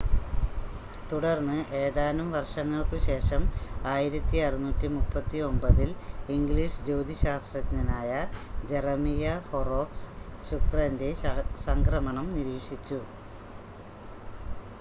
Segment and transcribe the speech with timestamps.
[1.09, 3.41] തുടർന്ന് ഏതാനും വർഷങ്ങൾക്കുശേഷം
[3.89, 5.91] 1639-ൽ
[6.35, 8.09] ഇംഗ്ലീഷ് ജ്യോതിശാസ്ത്രജ്ഞനായ
[8.71, 10.07] ജെറമിയ ഹൊറോക്സ്
[10.49, 11.11] ശുക്രൻ്റെ
[11.67, 12.99] സംക്രമണം നിരീക്ഷിച്ചു